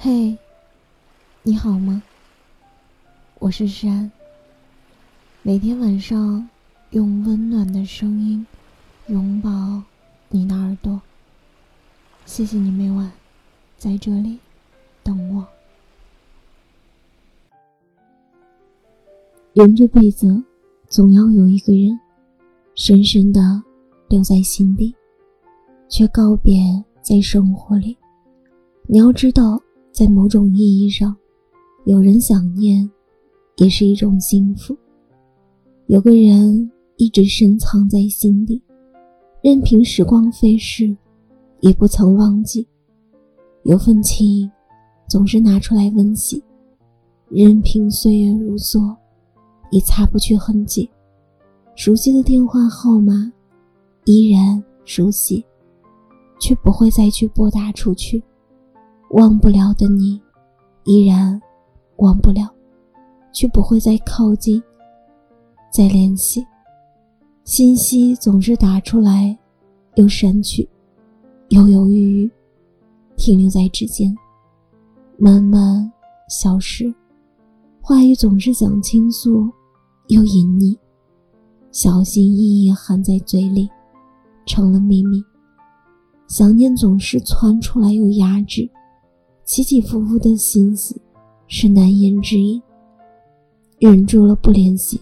[0.00, 0.38] 嘿，
[1.42, 2.00] 你好吗？
[3.40, 4.08] 我是山。
[5.42, 6.48] 每天晚上
[6.90, 8.46] 用温暖的声音
[9.08, 9.82] 拥抱
[10.28, 11.02] 你的耳朵。
[12.26, 13.10] 谢谢你每晚
[13.76, 14.38] 在这里
[15.02, 15.44] 等我。
[19.52, 20.40] 人这辈子
[20.86, 21.98] 总要有一个人
[22.76, 23.40] 深深的
[24.08, 24.94] 留在心底，
[25.88, 26.54] 却告别
[27.02, 27.96] 在生活里。
[28.86, 29.60] 你要知道，
[29.98, 31.12] 在某种意义上，
[31.84, 32.88] 有人想念
[33.56, 34.78] 也是一种幸福。
[35.88, 38.62] 有个人一直深藏在心底，
[39.42, 40.96] 任凭时光飞逝，
[41.62, 42.64] 也不曾忘记。
[43.64, 44.48] 有份情，
[45.08, 46.40] 总是拿出来温习，
[47.28, 48.94] 任凭岁月如梭。
[49.72, 50.88] 也擦不去痕迹，
[51.74, 53.32] 熟悉的电话号码
[54.04, 55.44] 依然熟悉，
[56.40, 58.22] 却不会再去拨打出去。
[59.10, 60.20] 忘不了的你，
[60.84, 61.40] 依然
[61.96, 62.48] 忘不了，
[63.32, 64.62] 却不会再靠近，
[65.72, 66.46] 再联系。
[67.44, 69.36] 信息总是打出来，
[69.94, 70.68] 又删去，
[71.48, 72.30] 犹犹豫豫，
[73.16, 74.14] 停留在指尖，
[75.16, 75.90] 慢慢
[76.28, 76.92] 消失。
[77.80, 79.48] 话语总是想倾诉。
[80.08, 80.74] 又隐匿，
[81.70, 83.68] 小心翼翼含在嘴里，
[84.46, 85.22] 成了秘密。
[86.28, 88.66] 想念总是窜出来又压制，
[89.48, 90.94] 起起伏伏的心思
[91.46, 92.60] 是难言之隐。
[93.78, 95.00] 忍住了不联系，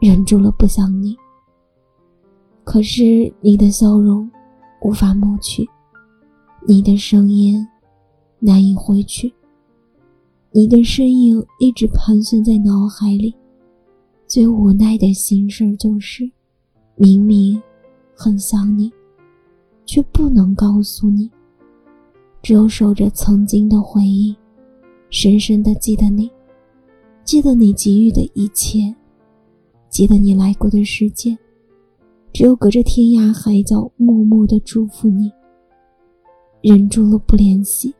[0.00, 1.14] 忍住了不想你。
[2.64, 4.30] 可是你的笑容
[4.80, 5.68] 无法抹去，
[6.66, 7.62] 你的声音
[8.38, 9.30] 难以挥去，
[10.50, 13.34] 你的身影一直盘旋在脑海里。
[14.26, 16.24] 最无奈的心事就是，
[16.96, 17.62] 明明
[18.16, 18.90] 很想你，
[19.84, 21.30] 却不能告诉你。
[22.44, 24.36] 只有守着曾经的回忆，
[25.08, 26.30] 深深的记得你，
[27.24, 28.94] 记得你给予的一切，
[29.88, 31.34] 记得你来过的世界。
[32.34, 35.32] 只有隔着天涯海角，默默的祝福你。
[36.60, 37.94] 忍住了不联系，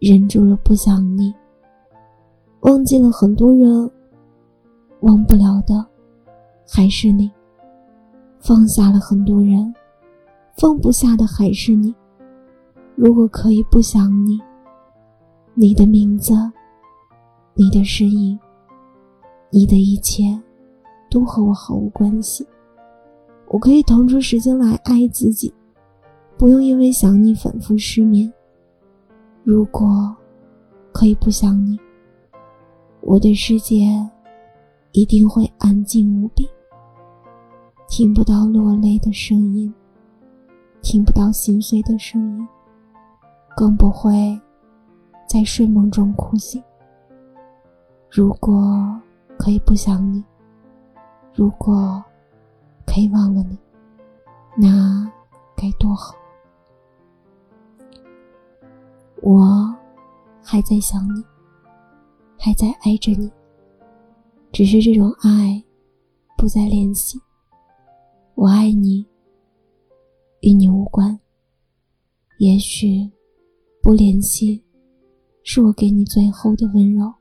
[0.00, 1.32] 忍住了不想你，
[2.62, 3.88] 忘记了很多人。
[5.02, 5.86] 忘不了的，
[6.66, 7.30] 还是你；
[8.40, 9.72] 放下了很多人，
[10.56, 11.94] 放不下的还是你。
[12.96, 14.40] 如果可以不想你，
[15.54, 16.32] 你的名字、
[17.54, 18.38] 你的身影、
[19.50, 20.22] 你的一切，
[21.10, 22.46] 都和我毫无关系。
[23.48, 25.52] 我可以腾出时间来爱自己，
[26.38, 28.32] 不用因为想你反复失眠。
[29.44, 30.16] 如果
[30.90, 31.78] 可以不想你，
[33.02, 33.86] 我的世界。
[34.92, 36.48] 一定会安静无比，
[37.86, 39.70] 听不到落泪的声音，
[40.80, 42.48] 听不到心碎的声音，
[43.56, 44.38] 更不会
[45.26, 46.62] 在睡梦中哭醒。
[48.10, 49.00] 如果
[49.38, 50.22] 可以不想你，
[51.32, 52.04] 如果
[52.86, 53.58] 可以忘了你，
[54.58, 55.10] 那
[55.56, 56.14] 该多好！
[59.22, 59.74] 我
[60.42, 61.24] 还在想你，
[62.38, 63.32] 还在爱着你。
[64.52, 65.64] 只是这种爱，
[66.36, 67.18] 不再联系。
[68.34, 69.06] 我爱你，
[70.40, 71.18] 与你无关。
[72.38, 73.10] 也许，
[73.86, 74.60] 不联系，
[75.44, 77.14] 是我给你最后的温柔，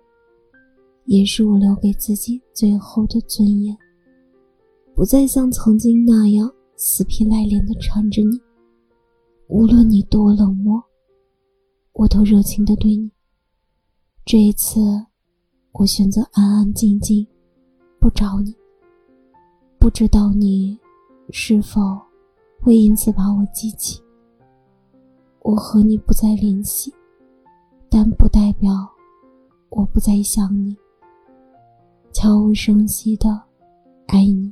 [1.06, 3.78] 也是我留给自己最后的尊严。
[4.96, 8.42] 不再像曾经那样死皮赖脸的缠着你。
[9.48, 10.84] 无论你多冷漠，
[11.94, 13.12] 我都热情的对你。
[14.26, 14.82] 这一次。
[15.74, 17.28] 我选择安安静静，
[18.00, 18.56] 不找你。
[19.78, 20.80] 不知道你
[21.30, 21.80] 是否
[22.60, 24.02] 会因此把我记起。
[25.46, 26.92] 我和你不再联系，
[27.88, 28.72] 但不代表
[29.70, 30.76] 我不再想你。
[32.12, 33.40] 悄无声息的
[34.08, 34.52] 爱你，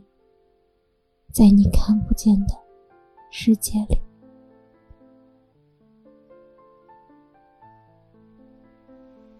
[1.31, 2.53] 在你看不见的
[3.31, 3.97] 世界里。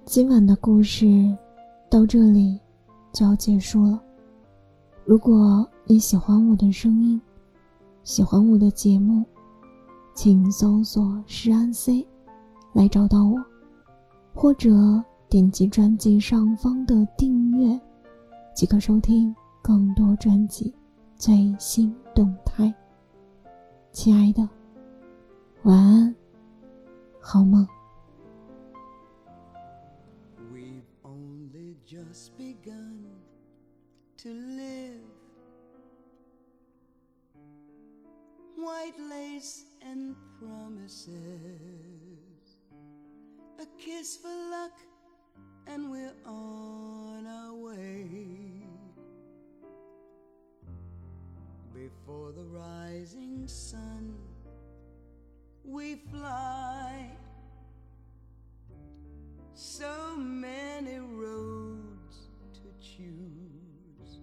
[0.06, 1.06] 今晚的故事。
[1.88, 2.60] 到这里
[3.12, 4.02] 就要结束了。
[5.06, 7.22] 如果你喜欢我的声音，
[8.04, 9.24] 喜欢我的节目，
[10.16, 12.08] 请搜索“诗安 C”
[12.74, 13.44] 来找到我，
[14.34, 14.70] 或者
[15.28, 17.80] 点击专辑上方的订阅，
[18.56, 20.74] 即可收听更多专辑
[21.16, 22.74] 最新动态。
[23.92, 24.48] 亲爱的，
[25.64, 26.16] 晚安，
[27.20, 27.68] 好梦。
[38.64, 41.10] White lace and promises,
[43.60, 44.80] a kiss for luck,
[45.68, 48.66] and we're on our way.
[51.74, 54.16] Before the rising sun,
[55.66, 57.12] we fly.
[59.54, 64.22] So many roads to choose.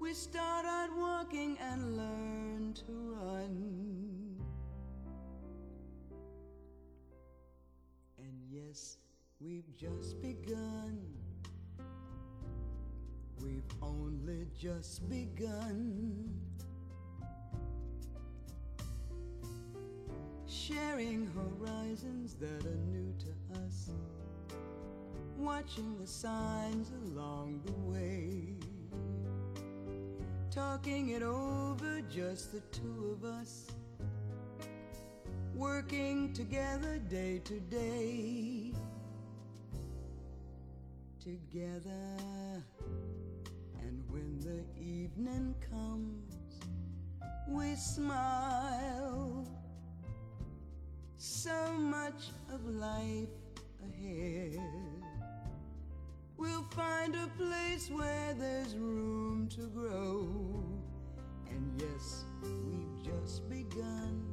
[0.00, 4.36] We start out walking and learn to run.
[8.18, 8.96] And yes,
[9.40, 11.00] we've just begun.
[13.42, 16.30] We've only just begun.
[20.46, 23.90] Sharing horizons that are new to us.
[25.36, 28.61] Watching the signs along the way.
[30.54, 33.68] Talking it over, just the two of us.
[35.54, 38.74] Working together day to day.
[41.24, 42.18] Together.
[43.80, 46.60] And when the evening comes,
[47.48, 49.48] we smile.
[51.16, 53.30] So much of life
[53.82, 54.91] ahead.
[56.36, 60.64] We'll find a place where there's room to grow.
[61.50, 64.24] And yes, we've just begun.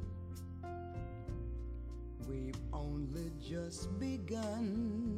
[2.28, 5.09] We've only just begun.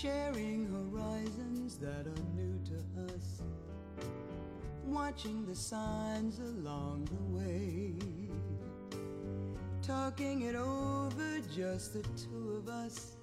[0.00, 3.42] Sharing horizons that are new to us,
[4.86, 7.92] watching the signs along the way,
[9.82, 13.16] talking it over, just the two of us,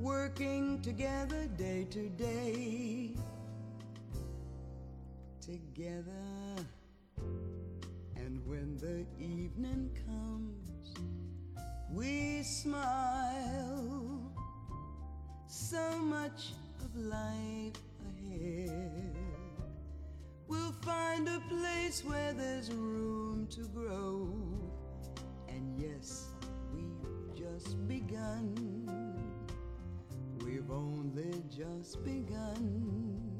[0.00, 3.12] working together day to day,
[5.40, 6.66] together.
[8.16, 10.96] And when the evening comes,
[11.92, 14.01] we smile
[15.54, 17.76] so much of life
[18.08, 19.14] ahead.
[20.48, 24.34] We'll find a place where there's room to grow.
[25.50, 26.28] And yes,
[26.72, 28.88] we've just begun.
[30.42, 33.31] We've only just begun.